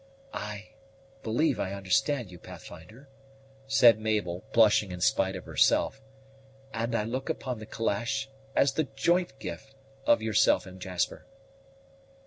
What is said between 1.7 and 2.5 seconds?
understand you,